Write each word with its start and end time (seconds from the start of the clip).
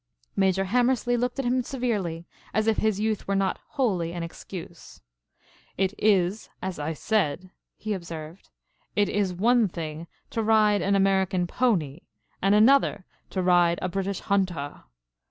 Major 0.35 0.65
Hammerslea 0.65 1.15
looked 1.15 1.37
at 1.37 1.45
him 1.45 1.61
severely, 1.61 2.25
as 2.55 2.65
if 2.65 2.77
his 2.77 2.99
youth 2.99 3.27
were 3.27 3.35
not 3.35 3.59
wholly 3.73 4.13
an 4.13 4.23
excuse. 4.23 4.99
"It 5.77 5.93
is, 5.99 6.49
as 6.59 6.79
I 6.79 6.93
said," 6.93 7.51
he 7.77 7.93
observed. 7.93 8.49
"It 8.95 9.09
is 9.09 9.31
one 9.31 9.67
thing 9.67 10.07
to 10.31 10.41
ride 10.41 10.81
an 10.81 10.95
American 10.95 11.45
pony 11.45 11.99
and 12.41 12.55
another 12.55 13.05
to 13.29 13.43
ride 13.43 13.77
a 13.83 13.89
British 13.89 14.21
Hunter. 14.21 14.85